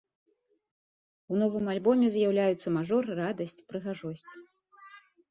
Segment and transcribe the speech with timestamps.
[1.33, 4.33] У новым альбоме з'яўляюцца мажор, радасць, прыгажосць.